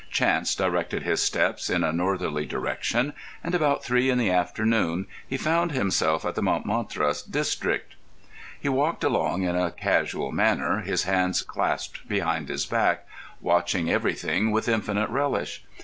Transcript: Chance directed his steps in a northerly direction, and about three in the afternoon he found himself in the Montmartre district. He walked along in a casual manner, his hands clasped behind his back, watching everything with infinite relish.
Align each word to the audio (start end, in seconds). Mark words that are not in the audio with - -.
Chance 0.09 0.55
directed 0.55 1.03
his 1.03 1.21
steps 1.21 1.69
in 1.69 1.83
a 1.83 1.91
northerly 1.93 2.47
direction, 2.47 3.13
and 3.43 3.53
about 3.53 3.83
three 3.83 4.09
in 4.09 4.17
the 4.17 4.31
afternoon 4.31 5.05
he 5.27 5.37
found 5.37 5.73
himself 5.73 6.25
in 6.25 6.33
the 6.33 6.41
Montmartre 6.41 7.13
district. 7.29 7.93
He 8.59 8.67
walked 8.67 9.03
along 9.03 9.43
in 9.43 9.55
a 9.55 9.69
casual 9.69 10.31
manner, 10.31 10.79
his 10.79 11.03
hands 11.03 11.43
clasped 11.43 12.07
behind 12.09 12.49
his 12.49 12.65
back, 12.65 13.05
watching 13.41 13.91
everything 13.91 14.49
with 14.49 14.67
infinite 14.67 15.11
relish. 15.11 15.63